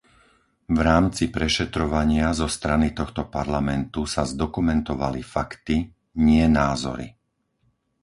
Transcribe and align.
V 0.65 0.79
rámci 0.89 1.23
prešetrovania 1.37 2.27
zo 2.39 2.47
strany 2.55 2.87
tohto 2.99 3.21
Parlamentu 3.35 4.01
sa 4.13 4.23
zdokumentovali 4.31 5.21
fakty, 5.35 5.77
nie 6.27 6.45
názory. 6.59 7.05